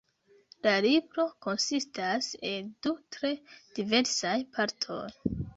[0.67, 3.33] La libro konsistas el du tre
[3.81, 5.03] diversaj partoj.